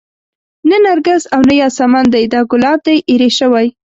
نه 0.69 0.77
نرګس 0.85 1.23
او 1.33 1.41
نه 1.49 1.55
ياسمن 1.61 2.05
دى 2.13 2.23
دا 2.33 2.41
ګلاب 2.51 2.79
دى 2.87 2.95
ايرې 3.09 3.29
شوى 3.39 3.67